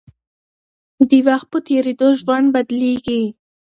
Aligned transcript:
د 1.09 1.11
وخت 1.27 1.47
په 1.53 1.59
تېرېدو 1.67 2.07
ژوند 2.19 2.47
بدلېږي. 2.55 3.23